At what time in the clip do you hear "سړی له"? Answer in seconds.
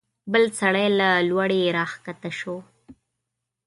0.59-1.09